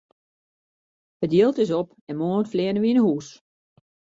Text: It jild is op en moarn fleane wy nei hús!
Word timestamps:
It 1.25 1.31
jild 1.35 1.55
is 1.63 1.75
op 1.81 1.89
en 2.09 2.19
moarn 2.21 2.47
fleane 2.51 2.79
wy 2.83 2.91
nei 2.93 3.05
hús! 3.05 3.27